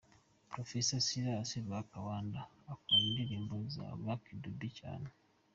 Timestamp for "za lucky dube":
3.73-4.69